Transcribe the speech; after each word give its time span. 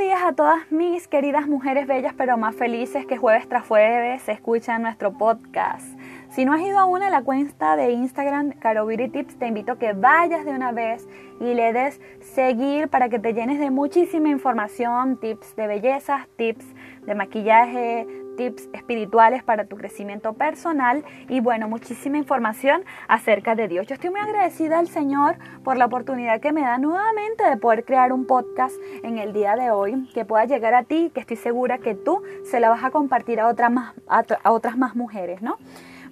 días 0.00 0.22
a 0.22 0.32
todas 0.32 0.72
mis 0.72 1.06
queridas 1.08 1.46
mujeres 1.46 1.86
bellas 1.86 2.14
pero 2.16 2.38
más 2.38 2.56
felices 2.56 3.04
que 3.04 3.18
jueves 3.18 3.46
tras 3.46 3.66
jueves 3.66 4.26
escuchan 4.30 4.80
nuestro 4.80 5.12
podcast. 5.12 5.86
Si 6.30 6.46
no 6.46 6.54
has 6.54 6.62
ido 6.62 6.78
aún 6.78 7.02
a 7.02 7.10
la 7.10 7.20
cuenta 7.22 7.76
de 7.76 7.90
Instagram 7.90 8.52
Caro 8.52 8.86
Beauty 8.86 9.10
Tips, 9.10 9.36
te 9.38 9.46
invito 9.46 9.72
a 9.72 9.78
que 9.78 9.92
vayas 9.92 10.46
de 10.46 10.52
una 10.52 10.72
vez 10.72 11.06
y 11.38 11.52
le 11.52 11.74
des 11.74 12.00
seguir 12.20 12.88
para 12.88 13.10
que 13.10 13.18
te 13.18 13.34
llenes 13.34 13.58
de 13.58 13.70
muchísima 13.70 14.30
información, 14.30 15.18
tips 15.18 15.54
de 15.56 15.66
belleza, 15.66 16.28
tips 16.36 16.64
de 17.02 17.14
maquillaje, 17.14 18.06
tips 18.36 18.68
espirituales 18.72 19.42
para 19.42 19.64
tu 19.64 19.76
crecimiento 19.76 20.32
personal 20.32 21.04
y 21.28 21.40
bueno, 21.40 21.68
muchísima 21.68 22.18
información 22.18 22.82
acerca 23.08 23.54
de 23.54 23.68
Dios. 23.68 23.86
Yo 23.86 23.94
estoy 23.94 24.10
muy 24.10 24.20
agradecida 24.20 24.78
al 24.78 24.88
Señor 24.88 25.36
por 25.64 25.76
la 25.76 25.86
oportunidad 25.86 26.40
que 26.40 26.52
me 26.52 26.62
da 26.62 26.78
nuevamente 26.78 27.48
de 27.48 27.56
poder 27.56 27.84
crear 27.84 28.12
un 28.12 28.26
podcast 28.26 28.76
en 29.02 29.18
el 29.18 29.32
día 29.32 29.56
de 29.56 29.70
hoy 29.70 30.08
que 30.14 30.24
pueda 30.24 30.44
llegar 30.44 30.74
a 30.74 30.84
ti, 30.84 31.10
que 31.14 31.20
estoy 31.20 31.36
segura 31.36 31.78
que 31.78 31.94
tú 31.94 32.22
se 32.44 32.60
la 32.60 32.70
vas 32.70 32.84
a 32.84 32.90
compartir 32.90 33.40
a 33.40 33.48
otras 33.48 33.70
más, 33.70 33.94
a 34.08 34.52
otras 34.52 34.76
más 34.76 34.96
mujeres, 34.96 35.42
¿no? 35.42 35.56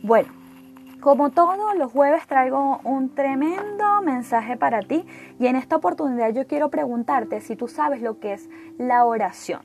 Bueno, 0.02 0.28
como 1.00 1.30
todos 1.30 1.76
los 1.76 1.92
jueves 1.92 2.26
traigo 2.26 2.80
un 2.82 3.14
tremendo 3.14 4.02
mensaje 4.02 4.56
para 4.56 4.80
ti 4.80 5.06
y 5.38 5.46
en 5.46 5.54
esta 5.54 5.76
oportunidad 5.76 6.32
yo 6.32 6.46
quiero 6.46 6.70
preguntarte 6.70 7.40
si 7.40 7.54
tú 7.54 7.68
sabes 7.68 8.02
lo 8.02 8.18
que 8.18 8.32
es 8.32 8.48
la 8.78 9.04
oración. 9.04 9.60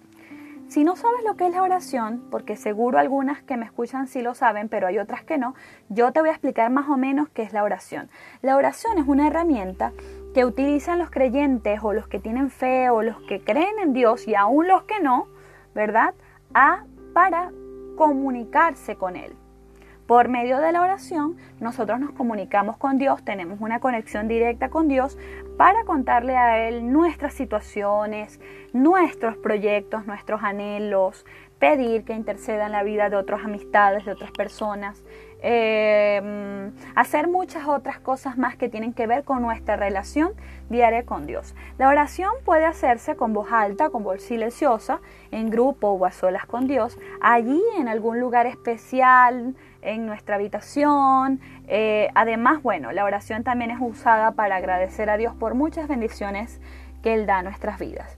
Si 0.68 0.84
no 0.84 0.96
sabes 0.96 1.24
lo 1.24 1.36
que 1.36 1.48
es 1.48 1.54
la 1.54 1.62
oración, 1.62 2.24
porque 2.32 2.56
seguro 2.56 2.98
algunas 2.98 3.44
que 3.44 3.58
me 3.58 3.66
escuchan 3.66 4.08
sí 4.08 4.22
lo 4.22 4.34
saben, 4.34 4.70
pero 4.70 4.88
hay 4.88 4.98
otras 4.98 5.24
que 5.24 5.38
no, 5.38 5.54
yo 5.90 6.12
te 6.12 6.20
voy 6.20 6.30
a 6.30 6.34
explicar 6.34 6.72
más 6.72 6.90
o 6.90 6.98
menos 6.98 7.30
qué 7.30 7.44
es 7.44 7.54
la 7.54 7.64
oración. 7.64 8.10
La 8.42 8.56
oración 8.56 8.98
es 8.98 9.08
una 9.08 9.28
herramienta 9.28 9.92
que 10.34 10.46
utilizan 10.46 10.98
los 10.98 11.12
creyentes 11.12 11.80
o 11.84 11.94
los 11.94 12.08
que 12.08 12.20
tienen 12.20 12.50
fe 12.50 12.90
o 12.90 13.04
los 13.04 13.22
que 13.28 13.44
creen 13.44 13.78
en 13.82 13.94
Dios 13.94 14.28
y 14.28 14.36
aún 14.36 14.68
los 14.68 14.84
que 14.84 15.00
no, 15.00 15.28
¿verdad? 15.76 16.16
A 16.54 16.86
para 17.14 17.52
comunicarse 17.96 18.96
con 18.96 19.16
Él. 19.16 19.36
Por 20.08 20.28
medio 20.28 20.60
de 20.60 20.74
la 20.74 20.82
oración, 20.82 21.38
nosotros 21.62 22.00
nos 22.00 22.12
comunicamos 22.12 22.76
con 22.76 22.98
Dios, 22.98 23.24
tenemos 23.24 23.62
una 23.62 23.80
conexión 23.80 24.28
directa 24.28 24.70
con 24.70 24.90
Dios 24.90 25.18
para 25.58 25.86
contarle 25.86 26.36
a 26.36 26.68
Él 26.68 26.92
nuestras 26.92 27.34
situaciones, 27.34 28.42
nuestros 28.74 29.38
proyectos, 29.38 30.06
nuestros 30.06 30.44
anhelos, 30.44 31.26
pedir 31.58 32.04
que 32.04 32.14
interceda 32.14 32.66
en 32.66 32.74
la 32.74 32.84
vida 32.84 33.10
de 33.10 33.16
otras 33.16 33.46
amistades, 33.46 34.04
de 34.04 34.12
otras 34.12 34.32
personas, 34.32 35.02
eh, 35.42 36.72
hacer 36.96 37.30
muchas 37.30 37.68
otras 37.68 38.00
cosas 38.00 38.38
más 38.38 38.58
que 38.58 38.68
tienen 38.68 38.94
que 38.94 39.08
ver 39.08 39.24
con 39.24 39.42
nuestra 39.42 39.78
relación 39.78 40.34
diaria 40.70 41.06
con 41.06 41.26
Dios. 41.26 41.56
La 41.78 41.88
oración 41.88 42.32
puede 42.44 42.66
hacerse 42.66 43.16
con 43.16 43.34
voz 43.34 43.52
alta, 43.52 43.90
con 43.90 44.04
voz 44.04 44.22
silenciosa, 44.22 45.00
en 45.32 45.50
grupo 45.50 45.90
o 45.90 46.06
a 46.06 46.12
solas 46.12 46.46
con 46.46 46.68
Dios, 46.68 46.98
allí 47.22 47.62
en 47.78 47.88
algún 47.88 48.20
lugar 48.20 48.46
especial, 48.46 49.56
en 49.84 50.06
nuestra 50.06 50.36
habitación. 50.36 51.40
Eh, 51.68 52.10
además, 52.16 52.64
bueno, 52.64 52.92
la 52.92 53.06
oración 53.06 53.44
también 53.44 53.72
es 53.72 53.78
usada 53.80 54.32
para 54.32 54.56
agradecer 54.56 55.10
a 55.10 55.18
Dios 55.18 55.36
por 55.36 55.56
muchas 55.56 55.88
bendiciones 55.88 56.62
que 57.02 57.14
Él 57.14 57.26
da 57.26 57.40
a 57.40 57.44
nuestras 57.44 57.80
vidas. 57.80 58.18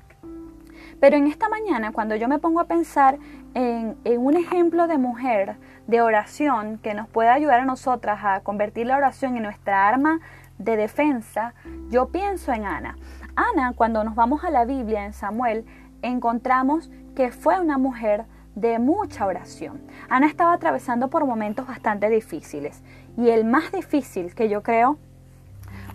Pero 0.99 1.17
en 1.17 1.27
esta 1.27 1.49
mañana, 1.49 1.91
cuando 1.91 2.15
yo 2.15 2.27
me 2.27 2.39
pongo 2.39 2.59
a 2.59 2.65
pensar 2.65 3.19
en, 3.53 3.97
un 4.05 4.37
ejemplo 4.37 4.87
de 4.87 4.97
mujer 4.97 5.57
de 5.87 6.01
oración 6.01 6.77
que 6.77 6.93
nos 6.93 7.07
puede 7.07 7.29
ayudar 7.29 7.59
a 7.59 7.65
nosotras 7.65 8.19
a 8.23 8.39
convertir 8.41 8.87
la 8.87 8.97
oración 8.97 9.35
en 9.35 9.43
nuestra 9.43 9.87
arma 9.87 10.19
de 10.57 10.77
defensa, 10.77 11.53
yo 11.89 12.09
pienso 12.09 12.53
en 12.53 12.65
Ana. 12.65 12.97
Ana, 13.35 13.73
cuando 13.75 14.03
nos 14.03 14.15
vamos 14.15 14.43
a 14.43 14.49
la 14.49 14.65
Biblia 14.65 15.05
en 15.05 15.13
Samuel, 15.13 15.65
encontramos 16.01 16.89
que 17.15 17.31
fue 17.31 17.59
una 17.59 17.77
mujer 17.77 18.25
de 18.55 18.79
mucha 18.79 19.25
oración. 19.25 19.81
Ana 20.09 20.27
estaba 20.27 20.53
atravesando 20.53 21.09
por 21.09 21.25
momentos 21.25 21.67
bastante 21.67 22.09
difíciles 22.09 22.81
y 23.17 23.29
el 23.29 23.45
más 23.45 23.71
difícil 23.71 24.33
que 24.33 24.49
yo 24.49 24.63
creo 24.63 24.97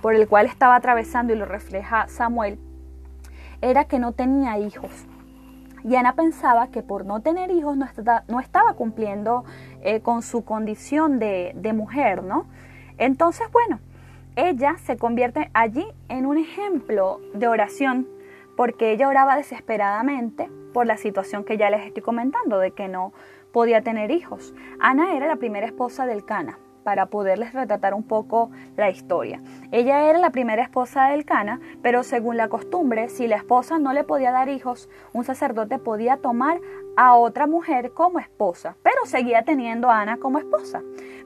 por 0.03 0.15
el 0.15 0.29
cual 0.29 0.47
estaba 0.47 0.77
atravesando 0.77 1.33
y 1.33 1.37
lo 1.37 1.47
refleja 1.47 2.09
Samuel 2.09 2.59
era 3.61 3.85
que 3.85 3.99
no 3.99 4.13
tenía 4.13 4.59
hijos. 4.59 5.07
Y 5.83 5.97
Ana 5.97 6.15
pensaba 6.15 6.69
que 6.69 6.83
por 6.83 7.07
no 7.07 7.21
tener 7.21 7.51
hijos 7.51 7.77
no, 7.77 8.41
estaba 8.41 8.75
cumpliendo 8.75 9.45
eh, 9.83 10.01
con 10.01 10.23
su 10.23 10.45
condición 10.45 11.19
de, 11.19 11.53
de 11.55 11.73
mujer, 11.73 12.23
¿no? 12.23 12.47
Entonces, 12.99 13.51
bueno, 13.51 13.81
ella 14.37 14.77
se 14.85 14.99
convierte 14.99 15.51
allí 15.55 15.87
en 16.09 16.27
un 16.27 16.37
ejemplo 16.37 17.21
de 17.33 17.49
oración 17.49 18.07
porque 18.57 18.93
ella 18.93 19.09
oraba 19.09 19.37
desesperadamente 19.37 20.51
por 20.73 20.87
la 20.87 20.97
situación 20.97 21.45
que 21.45 21.57
ya 21.57 21.71
les 21.71 21.87
estoy 21.87 22.03
comentando, 22.03 22.59
de 22.59 22.73
que 22.73 22.89
no 22.89 23.13
podía 23.53 23.83
tener 23.83 24.11
hijos. 24.11 24.55
Ana 24.79 25.15
era 25.17 25.27
la 25.27 25.37
primera 25.37 25.67
esposa 25.67 26.07
del 26.07 26.25
Cana, 26.25 26.59
para 26.83 27.07
poderles 27.07 27.53
retratar 27.53 27.95
un 27.95 28.03
poco 28.03 28.51
la 28.77 28.91
historia. 28.91 29.41
Ella 29.71 30.09
era 30.09 30.19
la 30.19 30.31
primera 30.31 30.63
esposa 30.63 31.09
del 31.11 31.25
Cana, 31.25 31.61
pero 31.83 32.03
según 32.03 32.37
la 32.37 32.49
costumbre, 32.49 33.09
si 33.09 33.27
la 33.27 33.37
esposa 33.37 33.79
no 33.79 33.93
le 33.93 34.05
podía 34.05 34.33
dar 34.33 34.49
hijos, 34.49 34.89
un 35.13 35.25
sacerdote 35.25 35.79
podía 35.79 36.17
tomar 36.17 36.61
a 36.97 37.15
otra 37.15 37.47
mujer 37.47 37.93
como 37.93 38.19
esposa, 38.19 38.77
pero 38.83 39.05
seguía 39.05 39.43
teniendo 39.43 39.91
a 39.91 40.01
Ana 40.01 40.17
como 40.19 40.39
esposa. 40.39 40.83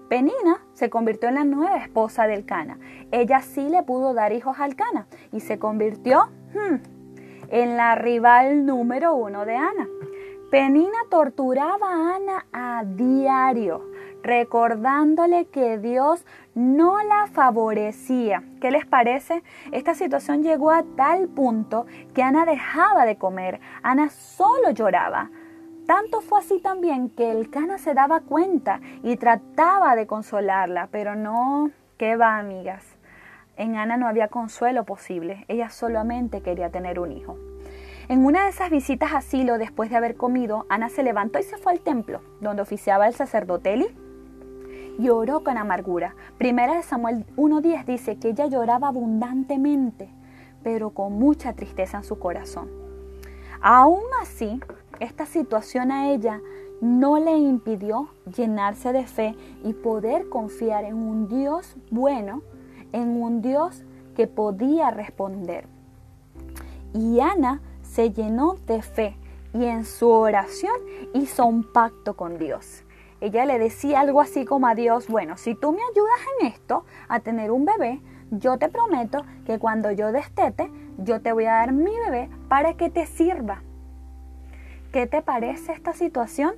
Penina 0.09 0.65
se 0.75 0.91
convirtió 0.91 1.29
en 1.29 1.37
la 1.37 1.45
nueva 1.45 1.79
esposa 1.79 2.27
del 2.27 2.45
Cana. 2.45 2.79
Ella 3.11 3.41
sí 3.41 3.69
le 3.69 3.83
pudo 3.83 4.13
dar 4.13 4.33
hijos 4.33 4.59
al 4.61 4.77
Cana 4.77 5.07
y 5.33 5.41
se 5.41 5.59
convirtió 5.59 6.27
hmm, 6.53 6.94
en 7.55 7.77
la 7.77 7.95
rival 7.95 8.67
número 8.67 9.15
uno 9.15 9.45
de 9.45 9.55
Ana. 9.55 9.87
Penina 10.51 10.99
torturaba 11.09 11.89
a 11.89 12.17
Ana 12.17 12.47
a 12.53 12.83
diario 12.85 13.81
recordándole 14.25 15.45
que 15.47 15.79
Dios 15.79 16.25
no 16.57 17.01
la 17.05 17.29
favorecía. 17.29 18.43
¿Qué 18.61 18.73
les 18.73 18.87
parece? 18.87 19.45
Esta 19.71 19.95
situación 19.95 20.43
llegó 20.43 20.73
a 20.73 20.83
tal 20.97 21.29
punto 21.29 21.87
que 22.13 22.25
Ana 22.25 22.45
dejaba 22.45 23.05
de 23.05 23.19
comer, 23.19 23.61
Ana 23.85 24.09
solo 24.11 24.71
lloraba. 24.71 25.31
Tanto 25.87 26.23
fue 26.23 26.41
así 26.41 26.59
también 26.61 27.09
que 27.11 27.31
el 27.31 27.51
cana 27.51 27.79
se 27.79 27.95
daba 27.95 28.21
cuenta 28.21 28.81
y 29.05 29.17
trataba 29.17 29.95
de 29.95 30.09
consolarla, 30.09 30.89
pero 30.91 31.15
no, 31.15 31.71
¿qué 31.99 32.17
va, 32.17 32.39
amigas? 32.39 32.94
En 33.57 33.77
Ana 33.77 33.97
no 33.97 34.09
había 34.09 34.29
consuelo 34.29 34.85
posible, 34.85 35.45
ella 35.49 35.71
solamente 35.71 36.41
quería 36.41 36.71
tener 36.71 36.99
un 36.99 37.13
hijo. 37.13 37.39
En 38.09 38.25
una 38.25 38.45
de 38.45 38.51
esas 38.51 38.71
visitas 38.71 39.13
a 39.13 39.19
asilo, 39.19 39.59
después 39.59 39.91
de 39.91 39.97
haber 39.97 40.17
comido, 40.17 40.67
Ana 40.69 40.89
se 40.89 41.03
levantó 41.03 41.39
y 41.39 41.43
se 41.43 41.57
fue 41.57 41.73
al 41.73 41.81
templo, 41.81 42.21
donde 42.41 42.63
oficiaba 42.63 43.07
el 43.07 43.15
sacerdote 43.15 43.73
Eli 43.73 43.87
lloró 44.99 45.43
con 45.43 45.59
amargura. 45.59 46.15
Primera 46.39 46.77
de 46.77 46.83
Samuel 46.83 47.27
1.10 47.37 47.85
dice 47.85 48.17
que 48.17 48.29
ella 48.29 48.47
lloraba 48.47 48.89
abundantemente, 48.89 50.09
pero 50.63 50.91
con 50.91 51.15
mucha 51.15 51.53
tristeza 51.55 51.99
en 51.99 52.05
su 52.05 52.19
corazón. 52.19 52.69
Aún 53.61 54.03
así, 54.21 54.61
esta 55.01 55.27
situación 55.27 55.91
a 55.91 56.11
ella 56.11 56.41
no 56.81 57.19
le 57.19 57.37
impidió 57.37 58.09
llenarse 58.37 58.93
de 58.93 59.07
fe 59.07 59.35
y 59.63 59.73
poder 59.73 60.29
confiar 60.29 60.85
en 60.85 60.97
un 60.97 61.29
Dios 61.29 61.77
bueno, 61.91 62.43
en 62.95 63.23
un 63.23 63.43
Dios 63.43 63.85
que 64.17 64.27
podía 64.27 64.91
responder. 64.91 65.67
Y 66.95 67.21
Ana 67.21 67.61
se 67.83 68.11
llenó 68.11 68.55
de 68.67 68.81
fe 68.81 69.17
y 69.53 69.65
en 69.65 69.85
su 69.85 70.09
oración 70.09 70.75
hizo 71.13 71.45
un 71.45 71.63
pacto 71.65 72.15
con 72.17 72.39
Dios 72.39 72.85
ella 73.25 73.47
le 73.47 73.59
decía 73.59 74.01
algo 74.01 74.21
así 74.21 74.45
como 74.45 74.67
a 74.67 74.75
Dios, 74.75 75.09
bueno, 75.09 75.39
si 75.39 75.55
tú 75.55 75.73
me 75.73 75.79
ayudas 75.93 76.21
en 76.39 76.49
esto, 76.49 76.85
a 77.09 77.21
tener 77.21 77.51
un 77.51 77.65
bebé, 77.65 78.03
yo 78.31 78.59
te 78.59 78.69
prometo 78.69 79.25
que 79.47 79.59
cuando 79.59 79.91
yo 79.91 80.13
destete, 80.13 80.71
yo 80.99 81.23
te 81.23 81.33
voy 81.33 81.47
a 81.47 81.55
dar 81.55 81.73
mi 81.73 81.91
bebé 82.01 82.29
para 82.49 82.75
que 82.75 82.91
te 82.91 83.07
sirva. 83.07 83.63
¿Qué 84.93 85.07
te 85.07 85.23
parece 85.23 85.73
esta 85.73 85.95
situación? 85.95 86.55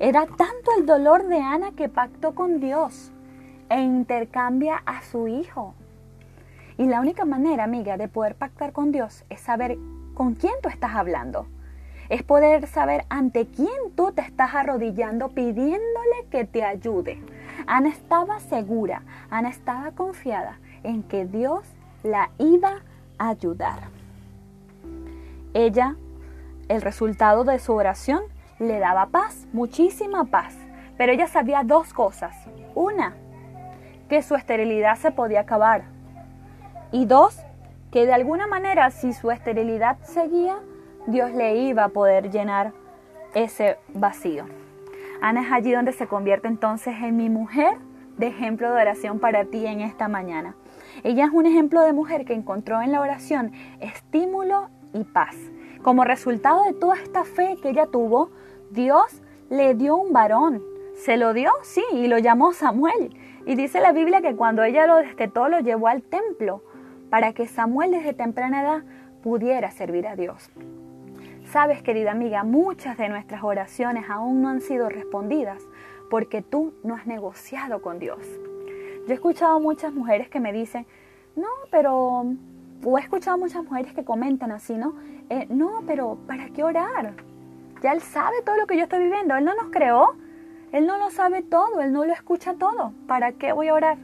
Era 0.00 0.26
tanto 0.26 0.72
el 0.76 0.86
dolor 0.86 1.28
de 1.28 1.38
Ana 1.38 1.70
que 1.70 1.88
pactó 1.88 2.34
con 2.34 2.58
Dios 2.58 3.12
e 3.72 3.80
intercambia 3.80 4.82
a 4.86 5.02
su 5.02 5.26
hijo. 5.26 5.74
Y 6.78 6.86
la 6.86 7.00
única 7.00 7.24
manera, 7.24 7.64
amiga, 7.64 7.96
de 7.96 8.08
poder 8.08 8.36
pactar 8.36 8.72
con 8.72 8.92
Dios 8.92 9.24
es 9.30 9.40
saber 9.40 9.76
con 10.14 10.34
quién 10.34 10.54
tú 10.62 10.68
estás 10.68 10.94
hablando 10.94 11.46
es 12.12 12.22
poder 12.22 12.66
saber 12.66 13.06
ante 13.08 13.46
quién 13.46 13.94
tú 13.96 14.12
te 14.12 14.20
estás 14.20 14.54
arrodillando 14.54 15.30
pidiéndole 15.30 16.26
que 16.30 16.44
te 16.44 16.62
ayude. 16.62 17.18
Ana 17.66 17.88
estaba 17.88 18.38
segura, 18.38 19.02
Ana 19.30 19.48
estaba 19.48 19.92
confiada 19.92 20.58
en 20.82 21.02
que 21.04 21.24
Dios 21.24 21.62
la 22.02 22.28
iba 22.36 22.82
a 23.16 23.30
ayudar. 23.30 23.78
Ella, 25.54 25.96
el 26.68 26.82
resultado 26.82 27.44
de 27.44 27.58
su 27.58 27.72
oración, 27.72 28.22
le 28.58 28.78
daba 28.78 29.06
paz, 29.06 29.46
muchísima 29.54 30.24
paz. 30.24 30.54
Pero 30.98 31.12
ella 31.12 31.28
sabía 31.28 31.62
dos 31.64 31.94
cosas. 31.94 32.36
Una, 32.74 33.14
que 34.12 34.20
su 34.20 34.34
esterilidad 34.34 34.98
se 34.98 35.10
podía 35.10 35.40
acabar. 35.40 35.84
Y 36.90 37.06
dos, 37.06 37.40
que 37.90 38.04
de 38.04 38.12
alguna 38.12 38.46
manera 38.46 38.90
si 38.90 39.14
su 39.14 39.30
esterilidad 39.30 39.96
seguía, 40.02 40.58
Dios 41.06 41.32
le 41.32 41.56
iba 41.56 41.84
a 41.84 41.88
poder 41.88 42.30
llenar 42.30 42.74
ese 43.32 43.78
vacío. 43.94 44.44
Ana 45.22 45.40
es 45.40 45.50
allí 45.50 45.72
donde 45.72 45.92
se 45.92 46.08
convierte 46.08 46.46
entonces 46.46 46.94
en 47.00 47.16
mi 47.16 47.30
mujer 47.30 47.78
de 48.18 48.26
ejemplo 48.26 48.70
de 48.70 48.82
oración 48.82 49.18
para 49.18 49.46
ti 49.46 49.66
en 49.66 49.80
esta 49.80 50.08
mañana. 50.08 50.56
Ella 51.04 51.24
es 51.24 51.30
un 51.32 51.46
ejemplo 51.46 51.80
de 51.80 51.94
mujer 51.94 52.26
que 52.26 52.34
encontró 52.34 52.82
en 52.82 52.92
la 52.92 53.00
oración 53.00 53.52
estímulo 53.80 54.68
y 54.92 55.04
paz. 55.04 55.36
Como 55.82 56.04
resultado 56.04 56.64
de 56.64 56.74
toda 56.74 56.96
esta 56.96 57.24
fe 57.24 57.56
que 57.62 57.70
ella 57.70 57.86
tuvo, 57.86 58.30
Dios 58.72 59.22
le 59.48 59.74
dio 59.74 59.96
un 59.96 60.12
varón. 60.12 60.62
Se 60.96 61.16
lo 61.16 61.32
dio, 61.32 61.50
sí, 61.62 61.82
y 61.94 62.08
lo 62.08 62.18
llamó 62.18 62.52
Samuel. 62.52 63.16
Y 63.44 63.54
dice 63.56 63.80
la 63.80 63.92
Biblia 63.92 64.22
que 64.22 64.36
cuando 64.36 64.62
ella 64.62 64.86
lo 64.86 64.96
destetó, 64.96 65.48
lo 65.48 65.60
llevó 65.60 65.88
al 65.88 66.02
templo 66.02 66.62
para 67.10 67.32
que 67.32 67.46
Samuel 67.46 67.90
desde 67.90 68.14
temprana 68.14 68.62
edad 68.62 68.82
pudiera 69.22 69.70
servir 69.70 70.06
a 70.06 70.16
Dios. 70.16 70.50
Sabes, 71.50 71.82
querida 71.82 72.12
amiga, 72.12 72.44
muchas 72.44 72.96
de 72.96 73.08
nuestras 73.08 73.42
oraciones 73.42 74.08
aún 74.08 74.40
no 74.42 74.48
han 74.48 74.60
sido 74.60 74.88
respondidas 74.88 75.62
porque 76.08 76.42
tú 76.42 76.74
no 76.82 76.94
has 76.94 77.06
negociado 77.06 77.82
con 77.82 77.98
Dios. 77.98 78.18
Yo 79.06 79.10
he 79.10 79.14
escuchado 79.14 79.58
muchas 79.60 79.92
mujeres 79.92 80.28
que 80.28 80.40
me 80.40 80.52
dicen, 80.52 80.86
no, 81.36 81.48
pero... 81.70 82.24
O 82.84 82.98
he 82.98 83.00
escuchado 83.00 83.38
muchas 83.38 83.64
mujeres 83.64 83.92
que 83.92 84.04
comentan 84.04 84.50
así, 84.50 84.76
¿no? 84.76 84.94
Eh, 85.30 85.46
no, 85.48 85.82
pero 85.86 86.18
¿para 86.26 86.48
qué 86.48 86.64
orar? 86.64 87.14
Ya 87.80 87.92
Él 87.92 88.00
sabe 88.00 88.42
todo 88.44 88.56
lo 88.56 88.66
que 88.66 88.76
yo 88.76 88.84
estoy 88.84 89.04
viviendo. 89.04 89.36
Él 89.36 89.44
no 89.44 89.54
nos 89.54 89.70
creó. 89.70 90.16
Él 90.72 90.86
no 90.86 90.98
lo 90.98 91.10
sabe 91.10 91.42
todo. 91.42 91.80
Él 91.80 91.92
no 91.92 92.04
lo 92.04 92.12
escucha 92.12 92.54
todo. 92.54 92.92
¿Para 93.06 93.32
qué 93.32 93.52
voy 93.52 93.68
a 93.68 93.74
orar? 93.74 93.98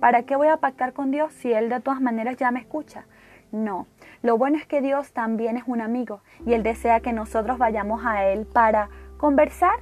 ¿Para 0.00 0.24
qué 0.24 0.36
voy 0.36 0.48
a 0.48 0.56
pactar 0.56 0.92
con 0.92 1.10
Dios 1.10 1.32
si 1.32 1.52
Él 1.52 1.68
de 1.68 1.80
todas 1.80 2.00
maneras 2.00 2.36
ya 2.36 2.50
me 2.50 2.60
escucha? 2.60 3.06
No. 3.52 3.86
Lo 4.22 4.36
bueno 4.36 4.56
es 4.56 4.66
que 4.66 4.80
Dios 4.80 5.12
también 5.12 5.56
es 5.56 5.64
un 5.66 5.80
amigo 5.80 6.20
y 6.44 6.54
Él 6.54 6.62
desea 6.62 7.00
que 7.00 7.12
nosotros 7.12 7.58
vayamos 7.58 8.04
a 8.04 8.26
Él 8.26 8.46
para 8.46 8.90
conversar, 9.18 9.80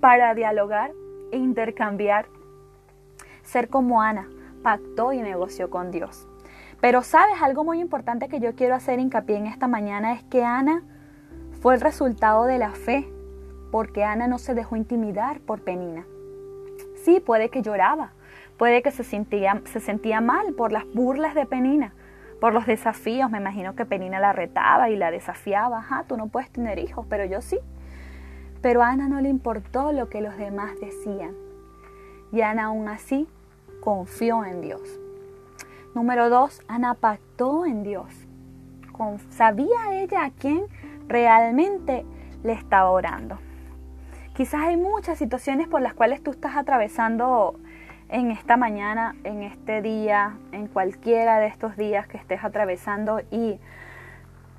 para 0.00 0.34
dialogar 0.34 0.92
e 1.32 1.36
intercambiar. 1.36 2.26
Ser 3.42 3.68
como 3.68 4.02
Ana, 4.02 4.28
pactó 4.62 5.12
y 5.12 5.20
negoció 5.20 5.70
con 5.70 5.90
Dios. 5.90 6.26
Pero 6.80 7.02
sabes, 7.02 7.40
algo 7.42 7.64
muy 7.64 7.80
importante 7.80 8.28
que 8.28 8.40
yo 8.40 8.54
quiero 8.54 8.74
hacer 8.74 8.98
hincapié 8.98 9.36
en 9.36 9.46
esta 9.46 9.66
mañana 9.66 10.12
es 10.12 10.22
que 10.24 10.44
Ana 10.44 10.82
fue 11.60 11.74
el 11.74 11.80
resultado 11.80 12.44
de 12.44 12.58
la 12.58 12.70
fe, 12.70 13.08
porque 13.76 14.04
Ana 14.04 14.26
no 14.26 14.38
se 14.38 14.54
dejó 14.54 14.76
intimidar 14.76 15.40
por 15.40 15.60
Penina. 15.60 16.06
Sí, 17.04 17.20
puede 17.20 17.50
que 17.50 17.60
lloraba, 17.60 18.12
puede 18.56 18.80
que 18.80 18.90
se 18.90 19.04
sentía, 19.04 19.60
se 19.66 19.80
sentía 19.80 20.22
mal 20.22 20.54
por 20.54 20.72
las 20.72 20.90
burlas 20.94 21.34
de 21.34 21.44
Penina, 21.44 21.92
por 22.40 22.54
los 22.54 22.64
desafíos. 22.64 23.30
Me 23.30 23.36
imagino 23.36 23.76
que 23.76 23.84
Penina 23.84 24.18
la 24.18 24.32
retaba 24.32 24.88
y 24.88 24.96
la 24.96 25.10
desafiaba. 25.10 25.80
Ajá, 25.80 26.04
tú 26.08 26.16
no 26.16 26.28
puedes 26.28 26.50
tener 26.50 26.78
hijos, 26.78 27.04
pero 27.10 27.26
yo 27.26 27.42
sí. 27.42 27.58
Pero 28.62 28.82
a 28.82 28.88
Ana 28.88 29.10
no 29.10 29.20
le 29.20 29.28
importó 29.28 29.92
lo 29.92 30.08
que 30.08 30.22
los 30.22 30.38
demás 30.38 30.70
decían. 30.80 31.34
Y 32.32 32.40
Ana 32.40 32.68
aún 32.68 32.88
así 32.88 33.28
confió 33.82 34.42
en 34.46 34.62
Dios. 34.62 34.80
Número 35.94 36.30
dos, 36.30 36.62
Ana 36.66 36.94
pactó 36.94 37.66
en 37.66 37.82
Dios. 37.82 38.08
sabía 39.28 40.00
ella 40.00 40.24
a 40.24 40.30
quién 40.30 40.64
realmente 41.08 42.06
le 42.42 42.54
estaba 42.54 42.88
orando. 42.88 43.36
Quizás 44.36 44.60
hay 44.64 44.76
muchas 44.76 45.16
situaciones 45.16 45.66
por 45.66 45.80
las 45.80 45.94
cuales 45.94 46.22
tú 46.22 46.30
estás 46.30 46.56
atravesando 46.56 47.58
en 48.10 48.30
esta 48.30 48.58
mañana, 48.58 49.16
en 49.24 49.42
este 49.42 49.80
día, 49.80 50.36
en 50.52 50.66
cualquiera 50.66 51.38
de 51.38 51.46
estos 51.46 51.74
días 51.78 52.06
que 52.06 52.18
estés 52.18 52.44
atravesando 52.44 53.22
y 53.30 53.58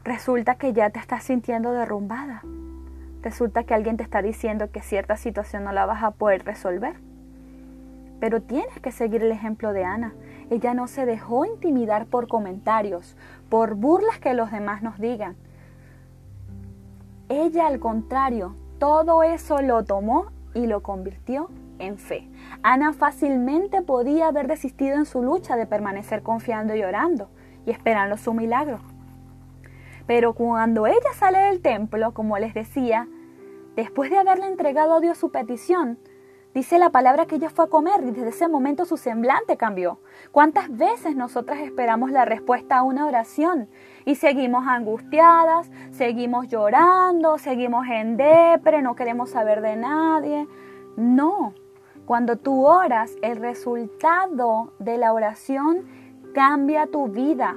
resulta 0.04 0.56
que 0.56 0.74
ya 0.74 0.90
te 0.90 0.98
estás 0.98 1.26
sintiendo 1.26 1.74
derrumbada. 1.74 2.42
Resulta 3.22 3.66
que 3.66 3.76
alguien 3.76 3.98
te 3.98 4.04
está 4.04 4.24
diciendo 4.24 4.72
que 4.72 4.82
cierta 4.82 5.16
situación 5.16 5.64
no 5.64 5.72
la 5.72 5.86
vas 5.86 6.02
a 6.02 6.10
poder 6.10 6.44
resolver. 6.44 6.96
Pero 8.20 8.42
tienes 8.42 8.80
que 8.80 8.92
seguir 8.92 9.22
el 9.22 9.32
ejemplo 9.32 9.74
de 9.74 9.84
Ana. 9.84 10.16
Ella 10.50 10.74
no 10.74 10.88
se 10.88 11.06
dejó 11.06 11.46
intimidar 11.46 12.08
por 12.08 12.28
comentarios, 12.28 13.16
por 13.48 13.76
burlas 13.76 14.18
que 14.18 14.34
los 14.34 14.52
demás 14.52 14.82
nos 14.82 14.98
digan. 14.98 15.36
Ella, 17.30 17.68
al 17.68 17.80
contrario, 17.80 18.56
todo 18.80 19.24
eso 19.24 19.62
lo 19.62 19.84
tomó 19.84 20.32
y 20.54 20.68
lo 20.68 20.82
convirtió 20.82 21.50
en 21.80 21.98
fe. 21.98 22.28
Ana 22.64 22.94
fácilmente 22.94 23.82
podía 23.82 24.28
haber 24.28 24.48
desistido 24.48 24.96
en 24.96 25.06
su 25.06 25.22
lucha 25.22 25.56
de 25.56 25.66
permanecer 25.66 26.24
confiando 26.24 26.76
y 26.76 26.84
orando 26.84 27.30
y 27.66 27.72
esperando 27.72 28.18
su 28.18 28.34
milagro. 28.34 28.80
Pero 30.06 30.34
cuando 30.34 30.88
ella 30.88 31.14
sale 31.16 31.40
del 31.40 31.62
templo, 31.62 32.14
como 32.14 32.38
les 32.38 32.54
decía, 32.54 33.08
después 33.76 34.10
de 34.10 34.18
haberle 34.18 34.48
entregado 34.48 34.96
a 34.96 35.00
Dios 35.02 35.18
su 35.18 35.32
petición, 35.32 36.00
dice 36.58 36.80
la 36.80 36.90
palabra 36.90 37.28
que 37.28 37.36
ella 37.36 37.52
fue 37.52 37.66
a 37.66 37.68
comer 37.68 38.02
y 38.04 38.10
desde 38.10 38.30
ese 38.30 38.48
momento 38.48 38.86
su 38.86 38.98
semblante 38.98 39.58
cambió. 39.58 40.00
¿Cuántas 40.32 40.76
veces 40.76 41.16
nosotras 41.16 41.60
esperamos 41.60 42.10
la 42.10 42.26
respuesta 42.26 42.78
a 42.78 42.82
una 42.82 43.06
oración 43.06 43.70
y 44.06 44.16
seguimos 44.16 44.66
angustiadas, 44.66 45.70
seguimos 45.92 46.48
llorando, 46.48 47.38
seguimos 47.38 47.86
en 47.88 48.18
depre, 48.18 48.82
no 48.82 48.96
queremos 48.96 49.30
saber 49.30 49.62
de 49.62 49.76
nadie? 49.76 50.48
No, 50.96 51.54
cuando 52.08 52.38
tú 52.38 52.66
oras, 52.66 53.14
el 53.22 53.38
resultado 53.38 54.74
de 54.80 54.98
la 54.98 55.14
oración 55.14 55.86
cambia 56.34 56.88
tu 56.88 57.08
vida, 57.08 57.56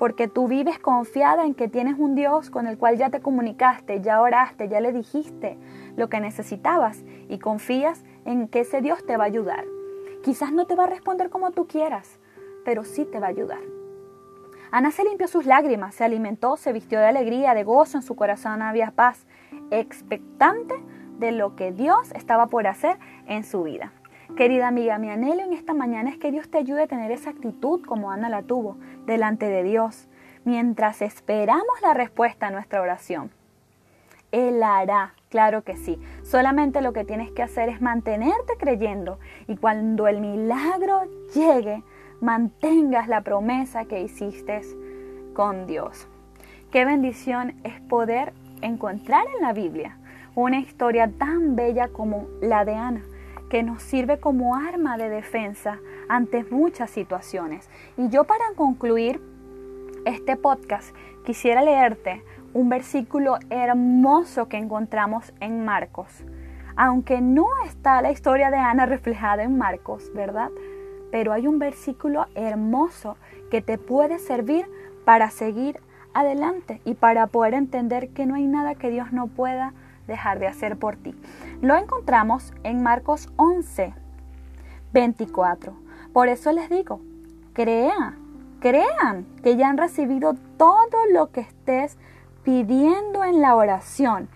porque 0.00 0.26
tú 0.26 0.48
vives 0.48 0.80
confiada 0.80 1.46
en 1.46 1.54
que 1.54 1.68
tienes 1.68 1.96
un 1.96 2.16
Dios 2.16 2.50
con 2.50 2.66
el 2.66 2.76
cual 2.76 2.96
ya 2.96 3.08
te 3.08 3.20
comunicaste, 3.20 4.00
ya 4.00 4.20
oraste, 4.20 4.68
ya 4.68 4.80
le 4.80 4.92
dijiste 4.92 5.58
lo 5.94 6.08
que 6.08 6.18
necesitabas 6.18 7.04
y 7.28 7.38
confías 7.38 8.02
en 8.24 8.48
que 8.48 8.60
ese 8.60 8.80
Dios 8.80 9.04
te 9.04 9.16
va 9.16 9.24
a 9.24 9.26
ayudar. 9.26 9.64
Quizás 10.22 10.52
no 10.52 10.66
te 10.66 10.76
va 10.76 10.84
a 10.84 10.88
responder 10.88 11.30
como 11.30 11.50
tú 11.50 11.66
quieras, 11.66 12.18
pero 12.64 12.84
sí 12.84 13.04
te 13.04 13.20
va 13.20 13.26
a 13.26 13.30
ayudar. 13.30 13.60
Ana 14.70 14.90
se 14.90 15.04
limpió 15.04 15.28
sus 15.28 15.44
lágrimas, 15.44 15.94
se 15.94 16.04
alimentó, 16.04 16.56
se 16.56 16.72
vistió 16.72 16.98
de 16.98 17.06
alegría, 17.06 17.54
de 17.54 17.64
gozo, 17.64 17.98
en 17.98 18.02
su 18.02 18.16
corazón 18.16 18.62
había 18.62 18.92
paz, 18.92 19.26
expectante 19.70 20.74
de 21.18 21.32
lo 21.32 21.56
que 21.56 21.72
Dios 21.72 22.10
estaba 22.12 22.46
por 22.46 22.66
hacer 22.66 22.96
en 23.26 23.44
su 23.44 23.64
vida. 23.64 23.92
Querida 24.36 24.68
amiga, 24.68 24.96
mi 24.96 25.10
anhelo 25.10 25.42
en 25.42 25.52
esta 25.52 25.74
mañana 25.74 26.08
es 26.08 26.16
que 26.16 26.32
Dios 26.32 26.50
te 26.50 26.56
ayude 26.56 26.84
a 26.84 26.86
tener 26.86 27.10
esa 27.10 27.30
actitud 27.30 27.84
como 27.84 28.10
Ana 28.10 28.30
la 28.30 28.42
tuvo 28.42 28.78
delante 29.04 29.46
de 29.46 29.62
Dios, 29.62 30.08
mientras 30.44 31.02
esperamos 31.02 31.82
la 31.82 31.92
respuesta 31.92 32.46
a 32.46 32.50
nuestra 32.50 32.80
oración. 32.80 33.30
Él 34.30 34.62
hará, 34.62 35.14
claro 35.32 35.64
que 35.64 35.78
sí. 35.78 35.98
Solamente 36.22 36.82
lo 36.82 36.92
que 36.92 37.06
tienes 37.06 37.32
que 37.32 37.42
hacer 37.42 37.70
es 37.70 37.80
mantenerte 37.80 38.52
creyendo 38.58 39.18
y 39.48 39.56
cuando 39.56 40.06
el 40.06 40.20
milagro 40.20 41.00
llegue, 41.34 41.82
mantengas 42.20 43.08
la 43.08 43.22
promesa 43.22 43.86
que 43.86 44.02
hiciste 44.02 44.60
con 45.32 45.66
Dios. 45.66 46.06
Qué 46.70 46.84
bendición 46.84 47.54
es 47.64 47.80
poder 47.80 48.34
encontrar 48.60 49.24
en 49.34 49.40
la 49.40 49.54
Biblia 49.54 49.96
una 50.34 50.60
historia 50.60 51.10
tan 51.10 51.56
bella 51.56 51.88
como 51.88 52.26
la 52.42 52.66
de 52.66 52.74
Ana, 52.74 53.02
que 53.48 53.62
nos 53.62 53.82
sirve 53.82 54.20
como 54.20 54.54
arma 54.54 54.98
de 54.98 55.08
defensa 55.08 55.78
ante 56.10 56.44
muchas 56.44 56.90
situaciones. 56.90 57.70
Y 57.96 58.10
yo 58.10 58.24
para 58.24 58.44
concluir 58.54 59.18
este 60.04 60.36
podcast 60.36 60.94
quisiera 61.24 61.62
leerte 61.62 62.22
un 62.54 62.68
versículo 62.68 63.38
hermoso 63.50 64.48
que 64.48 64.58
encontramos 64.58 65.32
en 65.40 65.64
Marcos. 65.64 66.24
Aunque 66.76 67.20
no 67.20 67.46
está 67.66 68.00
la 68.02 68.10
historia 68.10 68.50
de 68.50 68.58
Ana 68.58 68.86
reflejada 68.86 69.42
en 69.42 69.58
Marcos, 69.58 70.10
¿verdad? 70.14 70.50
Pero 71.10 71.32
hay 71.32 71.46
un 71.46 71.58
versículo 71.58 72.26
hermoso 72.34 73.16
que 73.50 73.60
te 73.60 73.78
puede 73.78 74.18
servir 74.18 74.66
para 75.04 75.30
seguir 75.30 75.80
adelante 76.14 76.80
y 76.84 76.94
para 76.94 77.26
poder 77.26 77.54
entender 77.54 78.10
que 78.10 78.26
no 78.26 78.34
hay 78.34 78.46
nada 78.46 78.74
que 78.74 78.90
Dios 78.90 79.12
no 79.12 79.26
pueda 79.26 79.74
dejar 80.06 80.38
de 80.38 80.46
hacer 80.46 80.78
por 80.78 80.96
ti. 80.96 81.14
Lo 81.60 81.76
encontramos 81.76 82.52
en 82.64 82.82
Marcos 82.82 83.30
11, 83.36 83.94
24. 84.92 85.74
Por 86.12 86.28
eso 86.28 86.52
les 86.52 86.68
digo, 86.68 87.00
crean, 87.52 88.16
crean 88.60 89.26
que 89.42 89.56
ya 89.56 89.68
han 89.68 89.78
recibido 89.78 90.34
todo 90.56 91.06
lo 91.12 91.30
que 91.30 91.40
estés 91.40 91.98
pidiendo 92.44 93.24
en 93.24 93.40
la 93.40 93.54
oración 93.54 94.28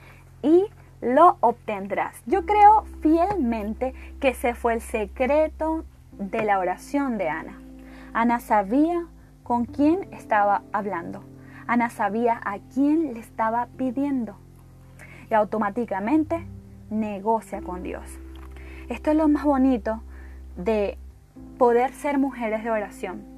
y 0.42 0.66
lo 1.00 1.36
obtendrás. 1.40 2.22
Yo 2.26 2.46
creo 2.46 2.84
fielmente 3.00 3.94
que 4.20 4.28
ese 4.28 4.54
fue 4.54 4.74
el 4.74 4.80
secreto 4.80 5.84
de 6.12 6.44
la 6.44 6.58
oración 6.58 7.18
de 7.18 7.28
Ana. 7.28 7.60
Ana 8.12 8.40
sabía 8.40 9.06
con 9.42 9.64
quién 9.66 10.08
estaba 10.12 10.62
hablando. 10.72 11.22
Ana 11.66 11.90
sabía 11.90 12.40
a 12.44 12.58
quién 12.74 13.14
le 13.14 13.20
estaba 13.20 13.66
pidiendo 13.76 14.36
y 15.30 15.34
automáticamente 15.34 16.46
negocia 16.90 17.60
con 17.60 17.82
Dios. 17.82 18.04
Esto 18.88 19.10
es 19.10 19.16
lo 19.16 19.28
más 19.28 19.44
bonito 19.44 20.00
de 20.56 20.96
poder 21.58 21.92
ser 21.92 22.18
mujeres 22.18 22.62
de 22.64 22.70
oración. 22.70 23.36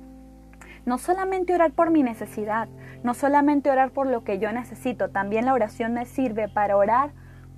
no 0.87 0.97
solamente 0.97 1.55
orar 1.55 1.73
por 1.73 1.91
mi 1.91 2.03
necesidad, 2.03 2.67
no 3.03 3.15
solamente 3.15 3.71
orar 3.71 3.91
por 3.91 4.07
lo 4.07 4.25
que 4.25 4.39
yo 4.39 4.53
necesito, 4.53 5.11
también 5.11 5.45
la 5.45 5.55
oración 5.55 5.95
me 5.95 6.07
sirve 6.07 6.49
para 6.49 6.77
orar 6.77 7.11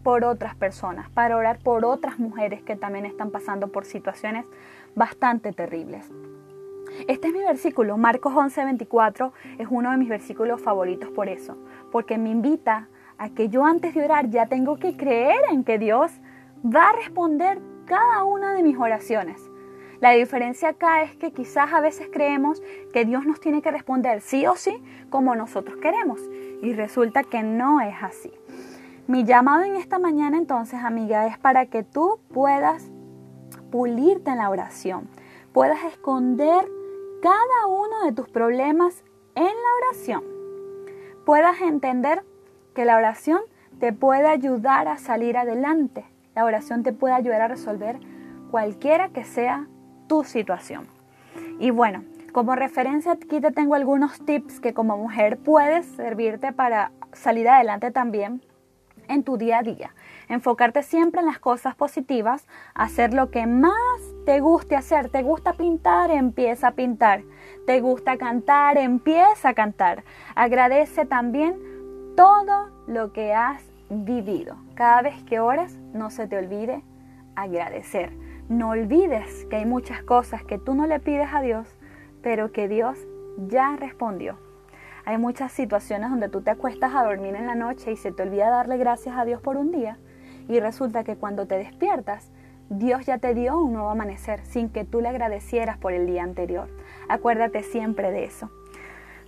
por 0.03 0.25
otras 0.25 0.55
personas, 0.55 1.11
para 1.11 1.37
orar 1.37 1.59
por 1.59 1.85
otras 1.85 2.19
mujeres 2.19 2.63
que 2.63 2.77
también 2.77 3.05
están 3.05 3.31
pasando 3.31 3.69
por 3.69 3.85
situaciones 3.85 4.47
bastante 4.95 5.53
terribles. 5.53 6.11
Este 7.07 7.29
es 7.29 7.35
mi 7.35 7.41
versículo, 7.41 7.97
Marcos 7.97 8.33
11:24, 8.35 9.33
es 9.59 9.69
uno 9.71 9.91
de 9.91 9.97
mis 9.97 10.09
versículos 10.09 10.61
favoritos 10.61 11.11
por 11.11 11.29
eso, 11.29 11.57
porque 11.93 12.19
me 12.19 12.31
invita 12.31 12.89
a 13.19 13.31
que 13.31 13.49
yo 13.49 13.65
antes 13.65 13.95
de 13.95 14.05
orar 14.05 14.31
ya 14.31 14.47
tengo 14.47 14.79
que 14.79 14.97
creer 14.97 15.41
en 15.51 15.63
que 15.63 15.79
Dios 15.79 16.11
va 16.65 16.89
a 16.89 16.93
responder 16.93 17.61
cada 17.85 18.25
una 18.25 18.55
de 18.55 18.63
mis 18.63 18.79
oraciones. 18.79 19.50
La 20.01 20.13
diferencia 20.13 20.71
acá 20.71 21.03
es 21.03 21.15
que 21.17 21.31
quizás 21.33 21.73
a 21.75 21.81
veces 21.81 22.09
creemos 22.11 22.63
que 22.95 23.05
Dios 23.05 23.27
nos 23.27 23.39
tiene 23.39 23.61
que 23.61 23.71
responder 23.71 24.23
sí 24.23 24.47
o 24.47 24.57
sí 24.57 24.83
como 25.11 25.35
nosotros 25.35 25.77
queremos 25.77 26.21
y 26.63 26.73
resulta 26.73 27.23
que 27.23 27.43
no 27.43 27.83
es 27.83 27.95
así. 28.03 28.33
Mi 29.07 29.25
llamado 29.25 29.65
en 29.65 29.77
esta 29.77 29.99
mañana 29.99 30.39
entonces, 30.39 30.81
amiga, 30.83 31.27
es 31.27 31.37
para 31.37 31.67
que 31.67 31.83
tú 31.83 32.19
puedas 32.33 32.91
pulirte 33.71 34.31
en 34.31 34.39
la 34.39 34.49
oración, 34.49 35.09
puedas 35.53 35.85
esconder 35.85 36.67
cada 37.21 37.67
uno 37.69 38.07
de 38.07 38.13
tus 38.13 38.29
problemas 38.29 39.05
en 39.35 39.45
la 39.45 39.87
oración, 39.87 40.25
puedas 41.27 41.61
entender 41.61 42.25
que 42.75 42.87
la 42.87 42.97
oración 42.97 43.41
te 43.79 43.93
puede 43.93 44.29
ayudar 44.29 44.89
a 44.89 44.97
salir 44.97 45.37
adelante, 45.37 46.05
la 46.35 46.45
oración 46.45 46.83
te 46.83 46.95
puede 46.95 47.15
ayudar 47.15 47.43
a 47.43 47.49
resolver 47.49 48.01
cualquiera 48.51 49.11
que 49.11 49.25
sea 49.25 49.67
tu 50.11 50.25
situación. 50.25 50.89
Y 51.61 51.71
bueno, 51.71 52.03
como 52.33 52.57
referencia 52.57 53.13
aquí 53.13 53.41
te 53.41 53.53
tengo 53.53 53.77
algunos 53.77 54.19
tips 54.27 54.59
que 54.59 54.75
como 54.75 54.99
mujer 54.99 55.39
puedes 55.39 55.87
servirte 55.87 56.53
para 56.53 56.91
salir 57.13 57.49
adelante 57.49 57.93
también 57.93 58.43
en 59.07 59.23
tu 59.23 59.37
día 59.37 59.59
a 59.59 59.63
día. 59.63 59.95
Enfocarte 60.29 60.83
siempre 60.83 61.21
en 61.21 61.29
las 61.29 61.39
cosas 61.39 61.77
positivas, 61.77 62.49
hacer 62.75 63.15
lo 63.15 63.31
que 63.31 63.47
más 63.47 63.73
te 64.27 64.41
guste 64.41 64.75
hacer. 64.75 65.11
¿Te 65.11 65.23
gusta 65.23 65.53
pintar? 65.53 66.11
Empieza 66.11 66.69
a 66.69 66.73
pintar. 66.73 67.23
¿Te 67.65 67.81
gusta 67.81 68.19
cantar? 68.19 68.79
Empieza 68.79 69.51
a 69.51 69.55
cantar. 69.55 70.03
Agradece 70.35 71.07
también 71.07 71.55
todo 72.17 72.69
lo 72.89 73.13
que 73.13 73.33
has 73.33 73.63
vivido. 73.89 74.57
Cada 74.75 75.03
vez 75.03 75.23
que 75.23 75.39
ores, 75.39 75.79
no 75.93 76.11
se 76.11 76.27
te 76.27 76.37
olvide 76.37 76.83
agradecer. 77.37 78.11
No 78.51 78.71
olvides 78.71 79.47
que 79.49 79.55
hay 79.55 79.65
muchas 79.65 80.03
cosas 80.03 80.43
que 80.43 80.59
tú 80.59 80.75
no 80.75 80.89
le 80.89 80.99
pides 80.99 81.29
a 81.33 81.41
Dios, 81.41 81.69
pero 82.21 82.51
que 82.51 82.67
Dios 82.67 82.99
ya 83.47 83.77
respondió. 83.77 84.39
Hay 85.05 85.19
muchas 85.19 85.53
situaciones 85.53 86.11
donde 86.11 86.29
tú 86.29 86.41
te 86.41 86.51
acuestas 86.51 86.93
a 86.97 87.05
dormir 87.05 87.37
en 87.37 87.47
la 87.47 87.55
noche 87.55 87.93
y 87.93 87.97
se 87.97 88.11
te 88.11 88.25
olvida 88.25 88.51
darle 88.51 88.77
gracias 88.77 89.17
a 89.17 89.25
Dios 89.25 89.41
por 89.41 89.57
un 89.57 89.71
día 89.71 89.99
y 90.49 90.59
resulta 90.59 91.05
que 91.05 91.15
cuando 91.15 91.47
te 91.47 91.59
despiertas, 91.59 92.33
Dios 92.71 93.07
ya 93.07 93.19
te 93.19 93.35
dio 93.35 93.57
un 93.57 93.73
nuevo 93.73 93.89
amanecer 93.89 94.45
sin 94.45 94.69
que 94.69 94.85
tú 94.85 95.01
le 95.01 95.11
agradecieras 95.11 95.79
por 95.79 95.93
el 95.93 96.09
día 96.09 96.25
anterior. 96.25 96.69
Acuérdate 97.09 97.63
siempre 97.63 98.11
de 98.11 98.25
eso. 98.25 98.51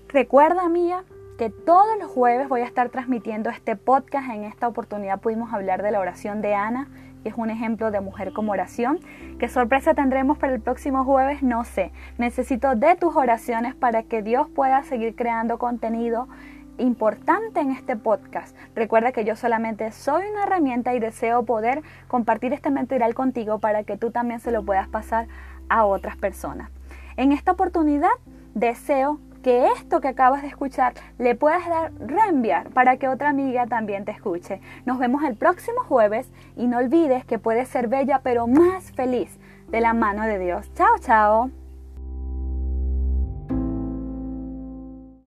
Recuerda, 0.09 0.69
mía, 0.69 1.05
que 1.39 1.49
todos 1.49 1.97
los 2.01 2.11
jueves 2.11 2.49
voy 2.49 2.63
a 2.63 2.67
estar 2.67 2.89
transmitiendo 2.89 3.51
este 3.51 3.77
podcast. 3.77 4.31
En 4.31 4.43
esta 4.43 4.67
oportunidad 4.67 5.21
pudimos 5.21 5.53
hablar 5.53 5.81
de 5.81 5.93
la 5.93 6.01
oración 6.01 6.43
de 6.43 6.57
Ana, 6.57 6.89
que 7.23 7.29
es 7.29 7.35
un 7.37 7.51
ejemplo 7.51 7.91
de 7.91 8.01
mujer 8.01 8.33
como 8.33 8.53
oración. 8.53 8.99
¿Qué 9.39 9.49
sorpresa 9.49 9.95
tendremos 9.95 10.39
para 10.39 10.55
el 10.55 10.61
próximo 10.61 11.05
jueves? 11.05 11.43
No 11.43 11.65
sé. 11.65 11.93
Necesito 12.19 12.75
de 12.75 12.95
tus 12.97 13.17
oraciones 13.17 13.75
para 13.75 14.03
que 14.03 14.23
Dios 14.23 14.49
pueda 14.49 14.83
seguir 14.83 15.15
creando 15.15 15.59
contenido 15.59 16.29
importante 16.79 17.61
en 17.61 17.71
este 17.71 17.97
podcast. 17.97 18.57
Recuerda 18.75 19.13
que 19.13 19.25
yo 19.25 19.37
solamente 19.37 19.91
soy 19.93 20.25
una 20.33 20.45
herramienta 20.45 20.95
y 20.95 21.01
deseo 21.01 21.45
poder 21.45 21.83
compartir 22.09 22.53
este 22.53 22.71
material 22.71 23.15
contigo 23.15 23.59
para 23.59 23.85
que 23.85 23.97
tú 23.97 24.11
también 24.11 24.41
se 24.41 24.51
lo 24.51 24.65
puedas 24.65 24.89
pasar 24.89 25.29
a 25.69 25.85
otras 25.85 26.17
personas. 26.17 26.71
En 27.17 27.33
esta 27.33 27.53
oportunidad 27.53 28.11
deseo 28.55 29.21
que 29.43 29.67
esto 29.69 30.01
que 30.01 30.09
acabas 30.09 30.43
de 30.43 30.49
escuchar 30.49 30.95
le 31.19 31.35
puedas 31.35 31.69
dar 31.69 31.93
reenviar 31.99 32.71
para 32.71 32.97
que 32.97 33.09
otra 33.09 33.29
amiga 33.29 33.67
también 33.67 34.05
te 34.05 34.13
escuche. 34.13 34.61
Nos 34.87 34.99
vemos 34.99 35.23
el 35.25 35.37
próximo 35.37 35.83
jueves 35.83 36.31
y 36.57 36.67
no 36.67 36.79
olvides 36.79 37.25
que 37.25 37.39
puedes 37.39 37.69
ser 37.69 37.89
bella 37.89 38.21
pero 38.23 38.47
más 38.47 38.93
feliz 38.93 39.39
de 39.69 39.81
la 39.81 39.95
mano 39.95 40.23
de 40.23 40.39
Dios. 40.39 40.73
Chao, 40.75 40.99
chao. 41.01 41.62